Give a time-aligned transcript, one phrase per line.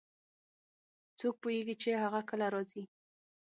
[1.19, 2.83] څوک پوهیږي چې هغه کله راځي